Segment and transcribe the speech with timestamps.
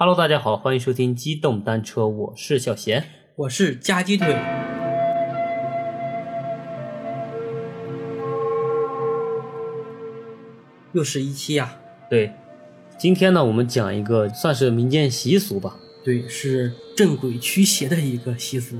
[0.00, 3.02] Hello，大家好，欢迎收听机动单车，我是小贤。
[3.34, 4.28] 我是夹鸡腿。
[10.92, 11.76] 又是一期呀、
[12.08, 12.32] 对，
[12.96, 15.74] 今天呢，我们讲一个算是民间习俗吧。
[16.04, 18.76] 对，是镇鬼驱邪的一个习俗。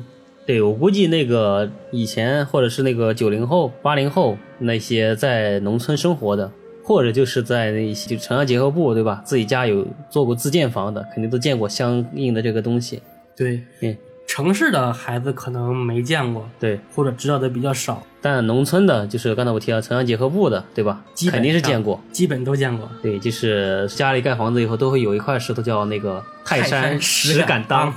[0.47, 6.53] 对我估计那个以前或者是那个九零后、八零后那些在农村生活的，
[6.89, 9.21] 或者就是在那些就城乡结合部，对吧？
[9.23, 13.03] 自己家有做过自建房的，肯定都见过相应的这个东西。
[13.37, 13.95] 对，嗯，
[14.27, 21.05] 城市的孩子可能没见过，对，或者知道的比较少，但农村的，就是刚才我提到城乡结合部的，对吧？
[21.13, 22.01] 基肯定是见过。
[22.11, 22.89] 基本都见过。
[23.03, 27.93] 对，就是家里盖房子以后都会有一块石头叫那个泰山石敢当。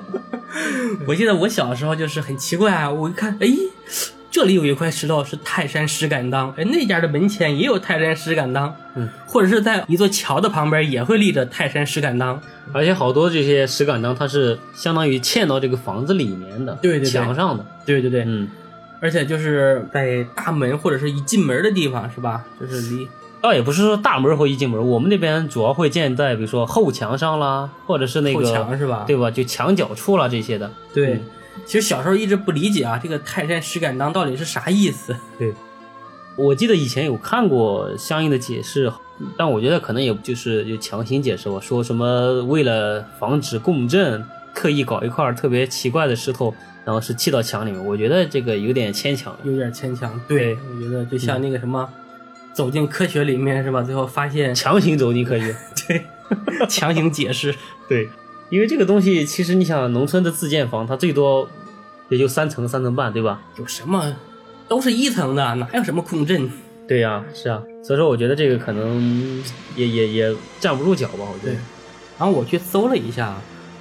[1.08, 3.48] 我记得我小时候就是很奇怪啊，我一看，哎，
[4.34, 17.64] 这里有一块石头是泰山石敢当，哎，那家的门前也有泰山石敢当，嗯，或者是在一座桥的旁边也会立着泰山石敢当，而且好多这些石敢当，它是相当于嵌到这个房子里面的，对对对墙上的。
[17.86, 18.50] 对对对，嗯，
[18.98, 22.44] 而且就是在大门或者是一进门的地方，是吧？
[22.60, 23.06] 就是离
[23.40, 29.04] 倒也不是说大门或一进门，我们那边主要会建在比如说后墙上啦，或者是那后个墙是吧？
[29.06, 29.30] 对吧？
[29.30, 30.68] 就墙角处啦这些的。
[30.92, 31.20] 对嗯
[31.64, 35.16] 其实小时候一直不理解啊，这个泰山石敢当到底是啥意思？
[35.38, 35.52] 对
[36.36, 38.92] 我记得以前有看过相应的解释，
[39.36, 46.52] 但我觉得可能也就是就强行解释吧，说什么为了防止共振，刻意搞一块特别奇怪的石头，
[46.84, 47.84] 然后是砌到墙里面。
[47.84, 49.36] 我觉得这个有点牵强。
[49.44, 50.20] 有点牵强。
[50.26, 51.88] 对，我觉得就像那个什么，
[52.52, 53.82] 走进科学里面是吧？
[53.82, 55.54] 最后发现强行走进科学。
[55.86, 56.04] 对，
[56.68, 57.54] 强行解释。
[57.88, 58.08] 对，
[58.54, 61.48] 因为这个东西其实你想，农村的自建房，它最多
[62.08, 63.42] 也就三层、三层半，对吧？
[63.58, 64.14] 有什么
[64.68, 66.48] 都是一层的，哪有什么空震？
[66.86, 67.60] 对呀、是啊。
[67.82, 69.42] 所以说，我觉得这个可能
[69.74, 71.58] 也也也站不住脚吧，我觉得。。
[72.16, 73.34] 然后我去搜了一下，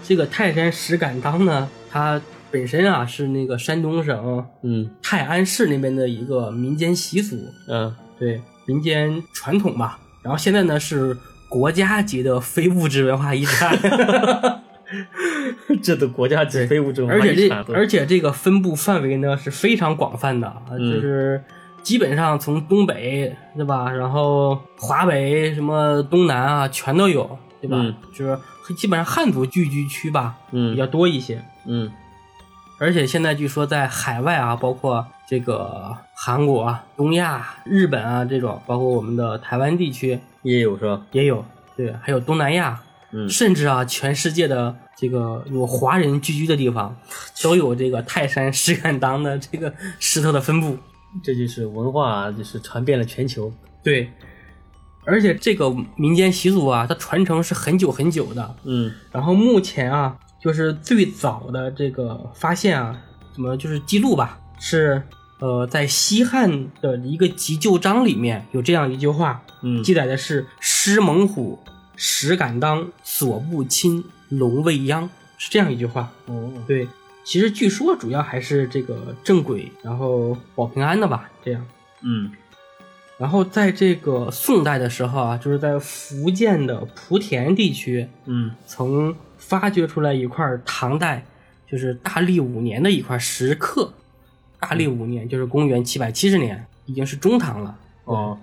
[0.03, 7.38] 这个泰山石敢当呢，它本身啊是那个山东省嗯泰安市那边的一个民间习俗，
[7.68, 10.00] 嗯，对民间传统吧。
[10.24, 11.16] 然后现在呢是
[11.47, 13.78] 国家级的非物质文化遗产，
[15.81, 21.44] 这都国家级非物质文而且这化遗产，而且这个分布范围呢是非常广泛的，啊嗯就是
[21.81, 27.78] 基本上从东北对吧，然后华北什么东南啊全都有，对吧？
[27.80, 28.38] 嗯就是
[28.76, 31.42] 基本上汉族聚居区吧比嗯较多一些。
[31.66, 31.92] 嗯
[32.80, 41.02] 而且现在据说在海外啊，包括这个韩国、啊、东亚、日本啊这种，包括我们的台湾地区也有是吧？
[41.12, 41.46] 也有，
[41.78, 42.82] 对，还有东南亚，
[43.13, 46.96] 嗯甚至啊，全世界的这个有华人聚居的地方，
[47.44, 50.78] 都有这个泰山石敢当的这个石头的分布。
[51.23, 53.53] 这就是文化，就是传遍了全球。
[53.84, 54.09] 对，
[55.06, 58.56] 而且这个民间习俗啊，它传承是很久很久的。
[58.63, 63.00] 嗯然后目前啊，就是最早的这个发现啊，
[63.31, 65.03] 怎么就是记录吧，是
[65.40, 71.59] 呃，在西汉的一个急救章里面有这样一句话，嗯记载的是“狮猛虎，
[71.96, 76.12] 石敢当，所不侵，龙未央”，是这样一句话。
[76.26, 76.88] 哦对，
[77.24, 81.66] 其实据说主要还是这个镇鬼，然后保平安的吧，这样。
[82.02, 82.32] 嗯
[83.18, 91.24] 然后在这个宋代的时候啊，就是在福建的莆田地区，嗯曾发掘出来一块唐代，
[91.70, 93.94] 就是大历五年的一块石刻。
[94.59, 97.78] 大历五年就是公元七百七十年，已经是中唐了。
[98.06, 98.38] 哦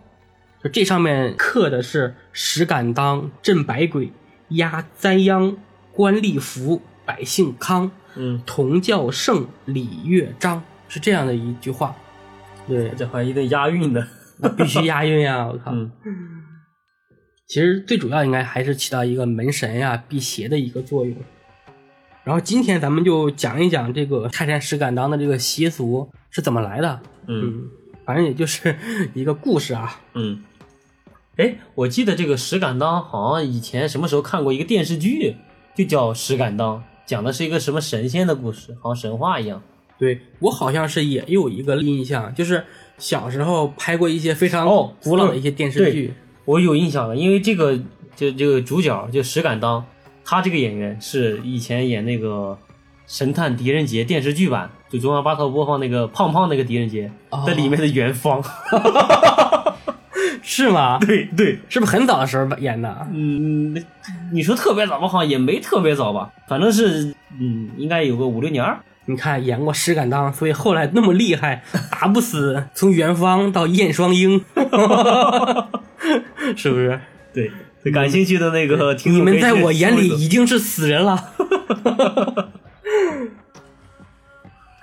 [0.62, 4.12] 就这上面刻的是石敢当镇百鬼，
[4.50, 5.56] 压灾殃，
[5.92, 11.96] 官吏福，百姓康，嗯，同教圣，礼乐章，是这样的一句话。
[12.68, 14.06] 对，这还一定押韵的。
[14.38, 15.46] 那 必须押韵呀！
[15.46, 15.72] 我靠。
[15.72, 15.90] 嗯
[17.46, 21.16] 其实最主要应该还是起到一个门神呀、辟邪的一个作用。
[22.22, 27.00] 然后今天咱们就讲一讲这个泰山石敢当的这个习俗是怎么来的。
[27.26, 27.68] 嗯
[28.04, 28.76] 反正也就是
[29.14, 30.00] 一个故事啊。
[30.14, 30.44] 嗯。
[31.36, 35.36] 哎，我记得这个石敢当好像以前什么时候看过一个电视剧，
[35.74, 39.62] 就叫《石敢当》，讲的是一个什么神仙的故事，好像神话一样。
[39.98, 42.64] 对我好像是也有一个印象，就是
[42.98, 46.12] 小时候拍过一些非常哦古老的一些电视剧。
[46.44, 47.78] 我有印象了，因为这个
[48.16, 49.84] 就这个主角就石敢当，
[50.24, 52.58] 他这个演员是以前演那个
[53.06, 58.42] 《神探狄仁杰》电视剧版，就中央八套播放那个胖胖那个狄仁杰哦的里面的元芳。
[60.50, 60.98] 是吗？
[61.06, 63.06] 对对，是不是很早的时候演的？
[63.12, 63.72] 嗯，
[64.32, 68.80] 你说特别早吧，好像也没特别早吧，反正是嗯，应该有个五六年儿。
[69.06, 74.44] 你看演过石敢当，所以后来那么厉害， 打不死，从元芳到燕双鹰，
[76.56, 77.00] 是不是？
[77.32, 77.50] 对，
[77.92, 81.28] 感兴趣的那个你们在我眼里已经是死人了。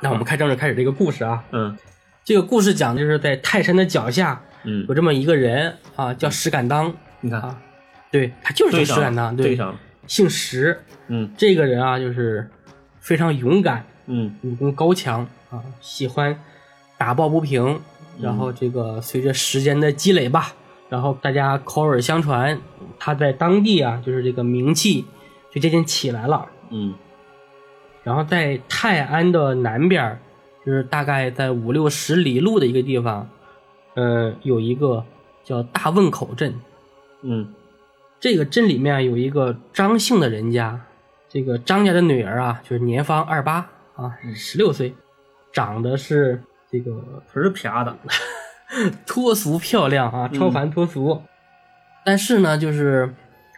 [0.02, 1.44] 那我们开正式开始这个故事啊。
[1.52, 1.78] 嗯
[2.24, 7.58] 这个故事讲的就是在泰山的脚下嗯有，这么一个人啊，叫石敢当你看啊，
[8.12, 9.58] 对他就是叫石敢当，对，
[10.06, 10.78] 姓石。
[11.08, 12.50] 嗯这个人啊，就是
[13.00, 16.38] 非常勇敢，嗯武功高强啊，喜欢
[16.98, 17.80] 打抱不平。
[18.20, 20.52] 然后这个随着时间的积累吧，
[20.90, 22.60] 然后大家口耳相传，
[23.00, 25.06] 他在当地啊，就是这个名气
[25.54, 26.48] 就渐渐起来了。
[26.72, 26.94] 嗯
[28.04, 30.20] 然后在泰安的南边，
[30.66, 33.30] 就是大概在五六十里路的一个地方，
[33.98, 35.04] 呃，有一个
[35.44, 36.54] 叫大汶口镇。
[37.24, 37.54] 嗯。
[38.20, 40.82] 这个镇里面有一个张姓的人家，
[41.30, 44.96] 这个张家的女儿啊，就是年方二八啊，十六岁，
[45.52, 46.42] 长得是
[46.72, 47.00] 这个
[47.32, 47.96] 腿是啪的，
[49.06, 51.22] 脱俗漂亮啊，超凡脱俗。
[52.04, 53.14] 但是呢，就是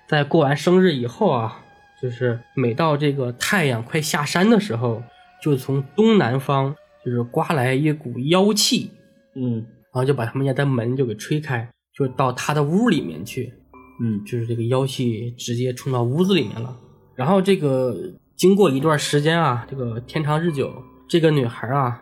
[0.10, 1.62] 在过完生日以后啊，
[2.02, 5.02] 就是每到这个太阳快下山的时候，
[5.42, 6.76] 就从东南方
[7.06, 8.92] 就是刮来一股妖气，
[9.36, 9.66] 嗯。
[9.66, 13.54] 然后就把他们家的门就给吹开，就到他的屋里面去。
[14.02, 16.76] 嗯就是这个妖气直接冲到屋子里面了。
[17.16, 17.96] 然后这个
[18.36, 20.72] 经过一段时间啊，这个天长日久，
[21.08, 22.02] 这个女孩啊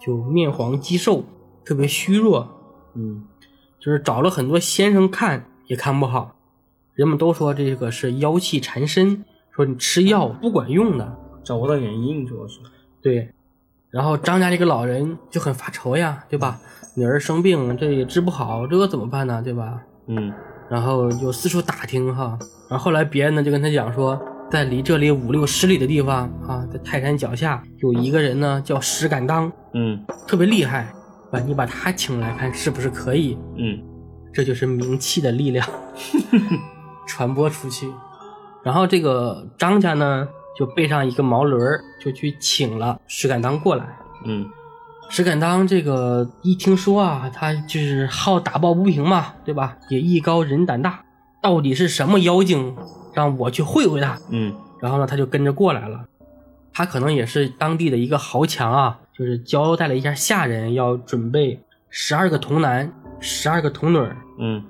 [0.00, 1.24] 就面黄肌瘦，
[1.64, 2.48] 特别虚弱，
[2.94, 3.24] 嗯
[3.78, 6.34] 就是找了很多先生看也看不好。
[6.94, 11.20] 人们都说这个是妖气缠身，说你吃药不管用的。
[11.44, 12.58] 找不到原因主要是，
[13.02, 13.30] 对，
[13.90, 16.58] 然后张家这个老人就很发愁呀，对吧？
[16.96, 19.42] 女儿生病，这也治不好，这个怎么办呢？
[19.42, 19.80] 对吧？
[20.06, 20.32] 嗯
[20.70, 22.38] 然后就四处打听哈，
[22.70, 24.20] 然后后来别人呢就跟他讲说，
[24.50, 30.92] 在离这里五六十里的地方啊，在泰山脚下有一个人呢叫石敢当，嗯特别厉害，
[31.30, 33.36] 把你把他请来看是不是可以？
[33.56, 33.78] 嗯
[34.32, 35.64] 这就是名气的力量，
[37.06, 37.86] 传播出去。
[38.64, 40.26] 然后这个张家呢
[40.58, 43.86] 就背上一个毛驴儿，就去请了石敢当过来。
[44.24, 44.46] 嗯
[45.10, 49.76] 石敢当这个一听说啊，他就是好打抱不平嘛，对吧？
[49.88, 51.04] 也艺高人胆大，
[51.40, 52.74] 到底是什么妖精，
[53.12, 54.18] 让我去会会他。
[54.30, 56.04] 嗯然后呢，他就跟着过来了。
[56.72, 64.16] 他可能也是当地的一个豪强啊，就是交代了一下下人，要准备十二个童男，十二个童女儿。
[64.40, 64.64] 嗯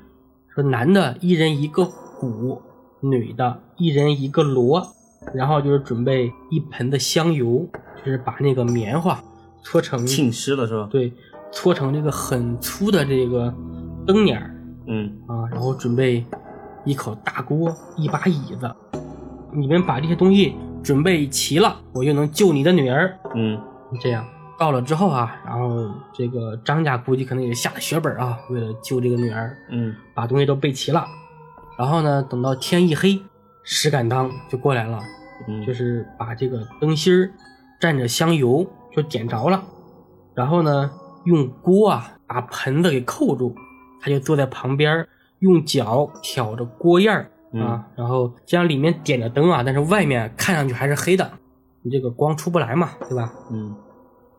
[0.54, 2.60] 说男的一人一个鼓，
[3.00, 4.86] 女的一人一个锣，
[5.32, 7.66] 然后就是准备一盆的香油，
[8.04, 9.20] 就是把那个棉花
[9.64, 10.86] 搓成浸湿了是吧？
[10.90, 11.12] 对，
[11.50, 13.52] 搓成这个很粗的这个
[14.06, 14.54] 灯捻儿。
[14.86, 15.10] 嗯。
[15.26, 16.24] 啊，然后准备
[16.84, 18.72] 一口大锅，一把椅子，
[19.52, 23.18] 你们把这些东西准备齐了，我就能救你的女儿。
[23.34, 23.58] 嗯。
[24.00, 24.24] 这样。
[24.56, 29.94] 到了之后啊，然后这个张家估计可能也下了血本啊，为了救这个女儿，嗯。
[30.14, 31.04] 把东西都备齐了。
[31.76, 33.20] 然后呢，等到天一黑，
[33.64, 35.00] 石敢当就过来了，
[35.48, 37.32] 嗯，就是把这个灯芯儿
[37.80, 39.62] 蘸着香油就点着了，
[40.34, 40.90] 然后呢，
[41.24, 43.54] 用锅啊把盆子给扣住，
[44.00, 45.06] 他就坐在旁边
[45.40, 47.30] 用脚挑着锅沿儿
[47.60, 51.30] 啊，然后这样里面点着灯啊，但是外面看上去还是黑的，
[51.82, 53.32] 你这个光出不来嘛，对吧？
[53.50, 53.74] 嗯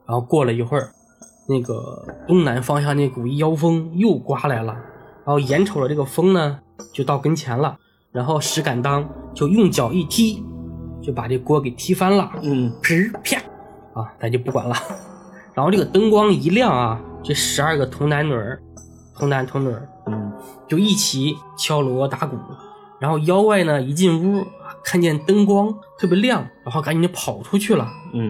[0.07, 0.89] 然后过了一会儿，
[1.47, 6.59] 那个东南方向那股妖风又刮来了，然后眼瞅着这个风呢
[6.93, 7.77] 就到跟前了，
[8.11, 10.43] 然后石敢当就用脚一踢，
[11.05, 13.37] 就把这锅给踢翻了，嗯噗啪，
[14.01, 14.75] 啊，咱就不管了。
[15.53, 18.59] 然后这个灯光一亮啊，这十二个童男女儿，
[19.15, 20.33] 童男童女儿嗯
[20.67, 22.37] 就一起敲锣打鼓，
[22.99, 24.45] 然后妖怪呢一进屋，
[24.83, 27.87] 看见灯光特别亮，然后赶紧就跑出去了。
[28.13, 28.29] 嗯，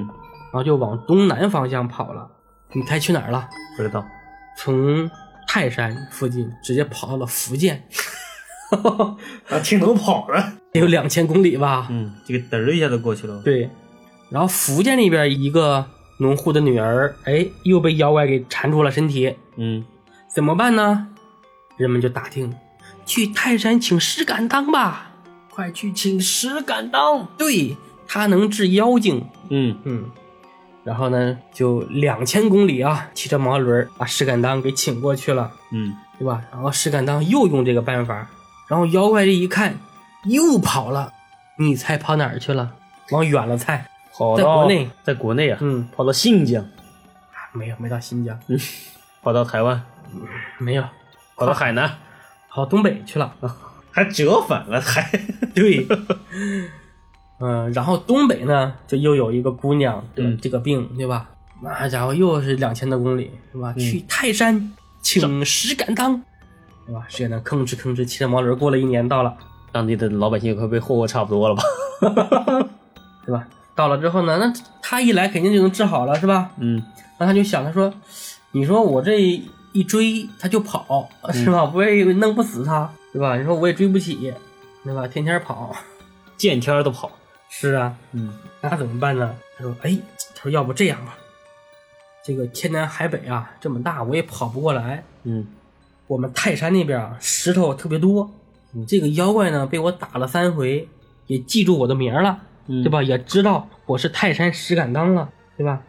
[0.51, 2.29] 然后就往东南方向跑了。
[2.74, 3.48] 你猜去哪儿了？
[3.77, 4.05] 不知道。
[4.58, 5.10] 从
[5.48, 7.88] 泰山附近直接跑到了福建，
[9.50, 10.44] 啊，挺能跑的。
[10.75, 11.88] 得有两千公里吧？
[11.89, 13.70] 嗯，这个嘚儿一下就过去了。，对。
[14.29, 15.86] 然后福建那边一个
[16.17, 19.86] 农户的女儿，哎，又被妖怪给缠住了身体，嗯
[20.27, 21.08] 怎么办呢？
[21.77, 22.53] 人们就打听，
[23.05, 25.12] 去泰山请石敢当吧，
[25.50, 27.27] 快去请石敢当。
[27.38, 27.77] 对
[28.08, 29.24] 他能治妖精。
[29.50, 30.05] 嗯嗯，
[30.84, 35.51] 然后呢，就两千公里啊，骑着毛驴儿把石敢当给请过去了。
[35.72, 36.41] 嗯对吧？
[36.51, 38.27] 然后石敢当又用这个办法，
[38.67, 39.77] 然后妖怪这一看
[40.25, 41.13] 又跑了，
[41.58, 42.74] 你猜跑哪儿去了？
[43.12, 43.86] 往远了猜，在
[44.17, 46.65] 跑到国内，在国内啊，嗯，跑到新疆，
[47.53, 48.60] 没有，没到新疆，嗯。
[49.22, 49.82] 跑到台湾，
[50.60, 50.84] 没有，
[51.36, 51.91] 跑到海南，
[52.50, 53.34] 跑东北去了。
[53.91, 55.10] 还折返了，还。
[55.55, 55.88] 对，
[57.39, 60.38] 嗯，然后东北呢，就又有一个姑娘得嗯。
[60.39, 61.29] 这个病，对吧？
[61.62, 63.74] 那家伙又是两千多公里，是吧？
[63.74, 66.22] 去泰山请石敢当，
[66.86, 67.03] 对吧？
[67.08, 69.36] 石敢当吭哧吭哧骑着毛驴过了一年，到了，
[69.75, 71.63] 当地的老百姓也快被霍霍差不多了吧？
[73.25, 73.46] 对吧？
[73.75, 76.50] 到了之后呢，那他一来肯定就能治好了，是吧？
[76.60, 76.82] 嗯
[77.20, 77.94] 那他就想，他说
[78.53, 79.20] ：“你说我这
[79.74, 81.70] 一追他就跑，是吧？
[81.75, 83.36] 我也弄不死他，对吧？
[83.38, 84.34] 你说我也追不起，
[84.86, 85.05] 对吧？
[85.10, 85.75] 天天跑。
[86.38, 87.12] 见天儿都跑。
[87.50, 89.36] 是啊，嗯那怎么办呢？
[89.58, 89.98] 他说：“哎，
[90.36, 91.17] 他说要不这样吧，
[92.24, 95.03] 这个天南海北啊这么大，我也跑不过来。
[95.24, 95.46] 嗯
[96.08, 98.29] 我们泰山那边啊石头特别多，
[98.75, 100.88] 嗯这个妖怪呢被我打了三回，
[101.27, 103.01] 也记住我的名儿了，嗯对吧？
[103.01, 105.82] 也知道我是泰山石敢当了，对吧？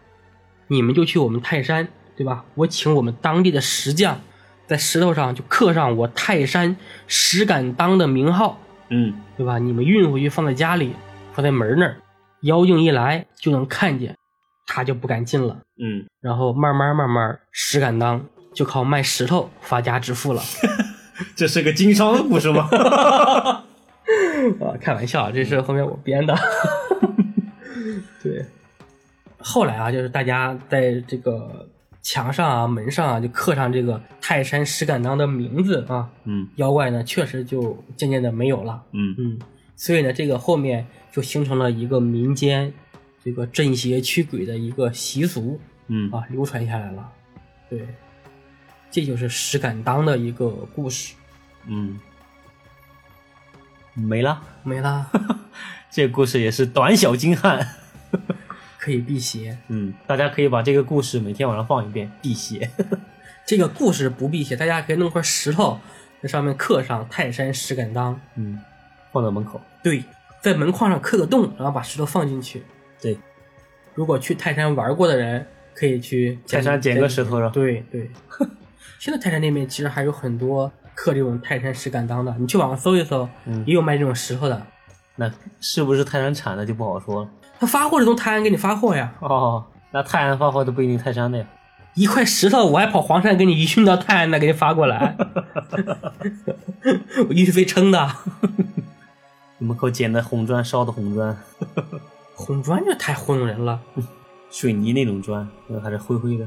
[0.69, 2.45] 你们就去我们泰山，对吧？
[2.55, 4.21] 我请我们当地的石匠，
[4.67, 6.77] 在石头上就刻上我泰山
[7.07, 8.59] 石敢当的名号，
[8.91, 9.59] 嗯对吧？
[9.59, 10.93] 你们运回去放在家里，
[11.33, 11.97] 放在门那儿，
[12.43, 14.17] 妖精一来就能看见，
[14.67, 15.59] 他就不敢进了。
[15.79, 18.25] 嗯，然后慢慢慢慢，石敢当
[18.55, 20.41] 就靠卖石头发家致富了。
[21.35, 22.69] 这是个经商的故事吗？
[24.61, 26.35] 啊，开玩笑，这是后面我编的。
[28.23, 28.45] 对，
[29.39, 31.69] 后来啊，就是大家在这个
[32.03, 38.83] 墙上啊、门上啊，就刻上这个泰山石敢当的名字啊，嗯妖怪呢确实就渐渐的没有了。
[38.93, 39.39] 嗯嗯，
[39.75, 42.73] 所以呢，这个后面就形成了一个民间
[43.25, 45.59] 这个镇邪驱鬼的一个习俗
[45.89, 47.09] 嗯啊，流传下来了。
[47.69, 47.87] 对，
[48.97, 51.13] 这就是石敢当的一个故事。
[51.67, 52.01] 嗯，
[53.93, 54.41] 没了。
[54.63, 55.11] 没了，
[55.93, 57.75] 这个故事也是短小精悍。
[58.81, 59.59] 可以辟邪。
[59.69, 62.71] 嗯，大家可以把这个故事每天晚上放一遍，辟邪。
[63.45, 65.79] 这个故事不辟邪，大家可以弄块石头
[66.23, 68.59] 在上面刻上“泰山石敢当嗯，
[69.13, 69.61] 放在门口。”。
[69.85, 70.03] 对，
[70.41, 72.63] 在门框上刻个洞，然后把石头放进去。
[72.99, 73.19] 对，
[73.93, 78.11] 如果去泰山玩过的人，可以去泰山捡个石头上对对，
[78.99, 84.61] 现在泰山那边其实还有很多刻这种泰山石敢当的，你去网上搜一搜，嗯也有卖这种石头的。
[85.17, 87.31] 那是不是泰山产的就不好说了。
[87.59, 91.47] 他发货是从泰安给你发货呀，哦，那泰安发货都不一定泰山的呀。
[91.95, 95.17] 一块石头我还跑黄山给你运到泰安那，给你发过来，
[97.27, 98.11] 我运费撑的。
[99.59, 101.35] 门口捡的红砖，烧的红砖，
[102.37, 103.81] 红砖就太糊弄人了。
[104.51, 106.47] 水泥那种砖，那还是灰灰的。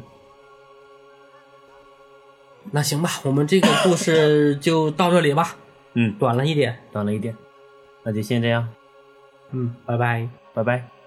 [2.72, 5.56] 那行吧，我们这个故事就到这里吧，
[5.94, 6.78] 嗯，短了一点。
[6.92, 7.36] 短了一点，
[8.04, 8.68] 那就先这样，
[9.52, 10.30] 嗯，拜拜。
[10.54, 10.99] 拜拜。